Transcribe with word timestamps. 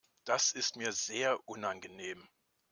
Das 0.23 0.51
ist 0.53 0.77
mir 0.77 0.93
sehr 0.93 1.47
unangenehm. 1.47 2.27